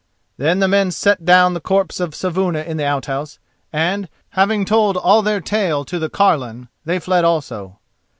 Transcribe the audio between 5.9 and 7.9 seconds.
the carline, they fled also.